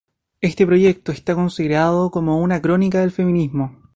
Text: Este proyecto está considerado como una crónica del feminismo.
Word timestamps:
Este 0.39 0.65
proyecto 0.65 1.11
está 1.11 1.35
considerado 1.35 2.09
como 2.09 2.41
una 2.41 2.59
crónica 2.59 3.01
del 3.01 3.11
feminismo. 3.11 3.77